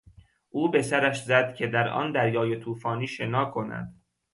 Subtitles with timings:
[0.49, 3.95] او به سرش زد که در آن دریای طوفانی شنا کند.